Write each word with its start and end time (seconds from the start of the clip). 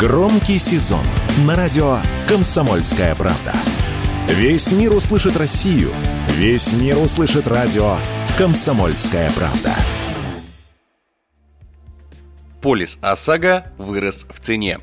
Громкий 0.00 0.58
сезон 0.58 1.04
на 1.44 1.54
радио 1.54 1.98
«Комсомольская 2.26 3.14
правда». 3.14 3.52
Весь 4.28 4.72
мир 4.72 4.94
услышит 4.96 5.36
Россию. 5.36 5.90
Весь 6.28 6.72
мир 6.72 6.96
услышит 6.96 7.46
радио 7.46 7.98
«Комсомольская 8.38 9.30
правда». 9.32 9.74
Полис 12.62 12.98
ОСАГО 13.02 13.66
вырос 13.76 14.24
в 14.30 14.40
цене. 14.40 14.78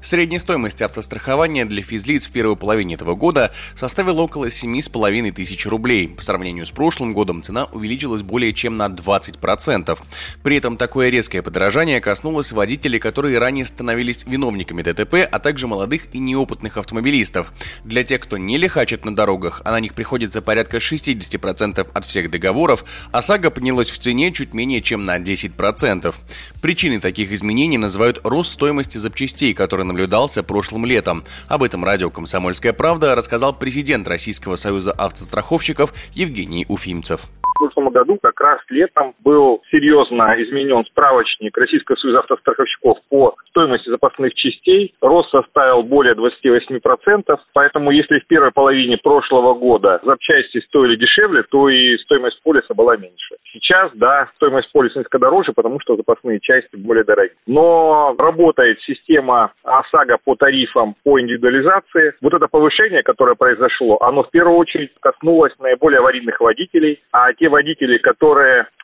Средняя 0.00 0.38
стоимость 0.38 0.80
автострахования 0.80 1.64
для 1.64 1.82
физлиц 1.82 2.28
в 2.28 2.30
первой 2.30 2.56
половине 2.56 2.94
этого 2.94 3.14
года 3.14 3.52
составила 3.74 4.22
около 4.22 4.46
7,5 4.46 5.32
тысяч 5.32 5.66
рублей. 5.66 6.08
По 6.08 6.22
сравнению 6.22 6.66
с 6.66 6.70
прошлым 6.70 7.12
годом 7.12 7.42
цена 7.42 7.64
увеличилась 7.66 8.22
более 8.22 8.52
чем 8.52 8.76
на 8.76 8.86
20%. 8.86 9.98
При 10.42 10.56
этом 10.56 10.76
такое 10.76 11.08
резкое 11.08 11.42
подорожание 11.42 12.00
коснулось 12.00 12.52
водителей, 12.52 13.00
которые 13.00 13.38
ранее 13.38 13.64
становились 13.64 14.24
виновниками 14.24 14.82
ДТП, 14.82 15.14
а 15.30 15.38
также 15.40 15.66
молодых 15.66 16.14
и 16.14 16.20
неопытных 16.20 16.76
автомобилистов. 16.76 17.52
Для 17.84 18.04
тех, 18.04 18.20
кто 18.20 18.38
не 18.38 18.56
лихачит 18.56 19.04
на 19.04 19.14
дорогах, 19.14 19.62
а 19.64 19.72
на 19.72 19.80
них 19.80 19.94
приходится 19.94 20.42
порядка 20.42 20.76
60% 20.76 21.88
от 21.92 22.04
всех 22.04 22.30
договоров, 22.30 22.84
ОСАГО 23.10 23.50
поднялось 23.50 23.90
в 23.90 23.98
цене 23.98 24.30
чуть 24.32 24.54
менее 24.54 24.80
чем 24.80 25.02
на 25.02 25.18
10%. 25.18 26.14
Причиной 26.62 27.00
таких 27.00 27.32
изменений 27.32 27.78
называют 27.78 28.20
рост 28.22 28.52
стоимости 28.52 28.98
запчастей, 28.98 29.54
который 29.54 29.87
наблюдался 29.88 30.42
прошлым 30.42 30.86
летом. 30.86 31.24
Об 31.48 31.62
этом 31.62 31.84
радио 31.84 32.10
«Комсомольская 32.10 32.72
правда» 32.72 33.14
рассказал 33.14 33.52
президент 33.52 34.06
Российского 34.06 34.56
союза 34.56 34.92
автостраховщиков 34.92 35.92
Евгений 36.14 36.64
Уфимцев 36.68 37.28
прошлом 37.58 37.90
году, 37.90 38.18
как 38.22 38.37
раз 38.40 38.60
летом, 38.68 39.14
был 39.24 39.62
серьезно 39.70 40.34
изменен 40.42 40.84
справочник 40.86 41.56
Российского 41.56 41.96
союза 41.96 42.20
автостраховщиков 42.20 42.98
по 43.08 43.34
стоимости 43.50 43.88
запасных 43.88 44.34
частей. 44.34 44.94
Рост 45.00 45.30
составил 45.30 45.82
более 45.82 46.14
28%, 46.14 47.38
поэтому 47.52 47.90
если 47.90 48.20
в 48.20 48.26
первой 48.26 48.52
половине 48.52 48.96
прошлого 48.98 49.54
года 49.54 50.00
запчасти 50.04 50.60
стоили 50.60 50.96
дешевле, 50.96 51.42
то 51.44 51.68
и 51.68 51.96
стоимость 51.98 52.42
полиса 52.42 52.74
была 52.74 52.96
меньше. 52.96 53.36
Сейчас, 53.52 53.90
да, 53.94 54.28
стоимость 54.36 54.70
полиса 54.72 55.00
несколько 55.00 55.18
дороже, 55.18 55.52
потому 55.52 55.80
что 55.80 55.96
запасные 55.96 56.40
части 56.40 56.76
более 56.76 57.04
дорогие. 57.04 57.36
Но 57.46 58.14
работает 58.18 58.80
система 58.82 59.52
ОСАГО 59.64 60.18
по 60.24 60.36
тарифам 60.36 60.94
по 61.04 61.20
индивидуализации. 61.20 62.14
Вот 62.20 62.34
это 62.34 62.46
повышение, 62.48 63.02
которое 63.02 63.34
произошло, 63.34 63.98
оно 64.00 64.22
в 64.22 64.30
первую 64.30 64.56
очередь 64.56 64.90
коснулось 65.00 65.52
наиболее 65.58 65.98
аварийных 65.98 66.40
водителей, 66.40 67.00
а 67.12 67.32
те 67.32 67.48
водители, 67.48 67.98
которые 67.98 68.27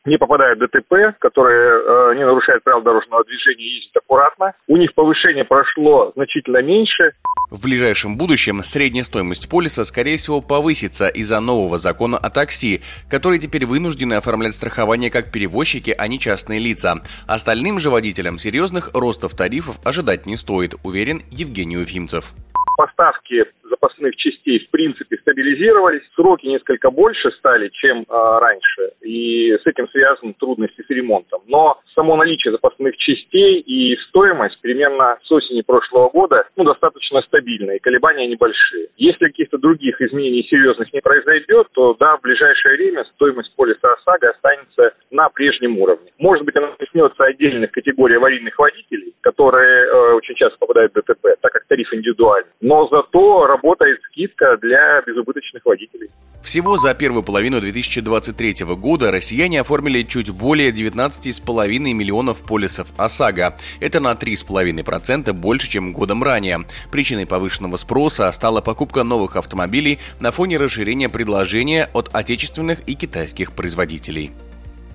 не 0.04 0.18
попадают 0.18 0.58
в 0.58 0.62
ДТП, 0.62 1.16
которые 1.18 2.12
э, 2.12 2.14
не 2.16 2.24
нарушают 2.24 2.62
правила 2.62 2.82
дорожного 2.82 3.24
движения 3.24 3.64
и 3.64 3.74
ездят 3.76 3.96
аккуратно, 3.96 4.52
у 4.68 4.76
них 4.76 4.94
повышение 4.94 5.44
прошло 5.44 6.12
значительно 6.14 6.62
меньше. 6.62 7.12
В 7.50 7.62
ближайшем 7.62 8.18
будущем 8.18 8.62
средняя 8.62 9.04
стоимость 9.04 9.48
полиса, 9.48 9.84
скорее 9.84 10.16
всего, 10.16 10.40
повысится 10.40 11.08
из-за 11.08 11.40
нового 11.40 11.78
закона 11.78 12.18
о 12.18 12.30
такси, 12.30 12.80
который 13.08 13.38
теперь 13.38 13.64
вынуждены 13.64 14.14
оформлять 14.14 14.54
страхование 14.54 15.10
как 15.10 15.32
перевозчики, 15.32 15.94
а 15.96 16.06
не 16.08 16.18
частные 16.18 16.60
лица. 16.60 16.96
Остальным 17.26 17.78
же 17.78 17.90
водителям 17.90 18.38
серьезных 18.38 18.90
ростов 18.94 19.34
тарифов 19.36 19.76
ожидать 19.86 20.26
не 20.26 20.36
стоит, 20.36 20.74
уверен 20.84 21.22
Евгений 21.30 21.78
Уфимцев. 21.78 22.34
Поставки 22.76 23.44
запасных 23.62 24.16
частей 24.16 24.66
в 24.66 24.70
принципе 24.70 25.16
стабилизировались, 25.18 26.02
сроки 26.14 26.46
несколько 26.46 26.90
больше 26.90 27.30
стали, 27.32 27.68
чем 27.68 28.02
э, 28.02 28.04
раньше, 28.08 28.90
и 29.04 29.52
с 29.52 29.66
этим 29.66 29.88
связаны 29.88 30.34
трудности 30.34 30.82
с 30.82 30.90
ремонтом. 30.90 31.42
Но 31.46 31.80
само 31.94 32.16
наличие 32.16 32.52
запасных 32.52 32.96
частей 32.96 33.60
и 33.60 33.96
стоимость 34.08 34.60
примерно 34.60 35.18
с 35.22 35.30
осени 35.30 35.62
прошлого 35.62 36.08
года 36.10 36.46
ну, 36.56 36.64
достаточно 36.64 37.22
стабильна, 37.22 37.72
и 37.72 37.78
колебания 37.78 38.26
небольшие. 38.26 38.88
Если 38.96 39.26
каких-то 39.26 39.58
других 39.58 40.00
изменений 40.00 40.46
серьезных 40.48 40.92
не 40.92 41.00
произойдет, 41.00 41.68
то 41.72 41.94
да, 41.94 42.16
в 42.16 42.22
ближайшее 42.22 42.76
время 42.76 43.04
стоимость 43.14 43.54
полиса 43.56 43.92
ОСАГО 43.94 44.30
останется 44.30 44.94
на 45.10 45.28
прежнем 45.28 45.78
уровне. 45.78 46.10
Может 46.18 46.44
быть, 46.44 46.56
она 46.56 46.68
коснется 46.78 47.24
отдельных 47.24 47.70
категорий 47.70 48.16
аварийных 48.16 48.58
водителей, 48.58 49.14
которые 49.20 49.86
э, 49.86 50.14
очень 50.14 50.34
часто 50.34 50.58
попадают 50.58 50.92
в 50.92 50.96
ДТП, 50.96 51.26
так 51.40 51.52
как 51.52 51.66
тариф 51.66 51.92
индивидуальный. 51.92 52.50
Но 52.60 52.88
зато 52.88 53.46
работает 53.46 54.00
скидка 54.04 54.56
для 54.58 55.02
безубыточных 55.02 55.64
водителей. 55.64 56.10
Всего 56.42 56.76
за 56.76 56.94
первую 56.94 57.22
половину 57.22 57.60
2023 57.60 58.64
года 58.94 59.10
россияне 59.10 59.60
оформили 59.60 60.04
чуть 60.04 60.30
более 60.30 60.70
19,5 60.70 61.78
миллионов 61.92 62.42
полисов 62.42 62.92
ОСАГО. 62.96 63.56
Это 63.80 63.98
на 63.98 64.12
3,5% 64.12 65.32
больше, 65.32 65.68
чем 65.68 65.92
годом 65.92 66.22
ранее. 66.22 66.64
Причиной 66.92 67.26
повышенного 67.26 67.76
спроса 67.76 68.30
стала 68.30 68.60
покупка 68.60 69.02
новых 69.02 69.34
автомобилей 69.34 69.98
на 70.20 70.30
фоне 70.30 70.58
расширения 70.58 71.08
предложения 71.08 71.90
от 71.92 72.14
отечественных 72.14 72.88
и 72.88 72.94
китайских 72.94 73.50
производителей. 73.50 74.30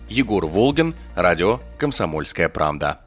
Егор 0.08 0.46
Волгин, 0.46 0.96
радио 1.18 1.60
«Комсомольская 1.78 2.48
правда». 2.48 3.02